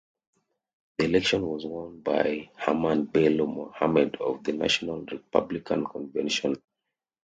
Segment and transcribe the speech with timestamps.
[0.97, 6.55] The election was won by Hamman Bello Mohammed of the National Republican Convention.